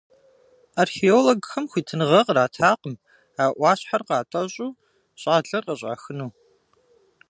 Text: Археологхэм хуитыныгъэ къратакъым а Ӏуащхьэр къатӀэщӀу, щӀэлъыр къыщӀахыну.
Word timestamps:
Археологхэм 0.83 1.65
хуитыныгъэ 1.71 2.21
къратакъым 2.27 2.95
а 3.41 3.43
Ӏуащхьэр 3.55 4.01
къатӀэщӀу, 4.07 4.77
щӀэлъыр 5.21 5.63
къыщӀахыну. 5.67 6.29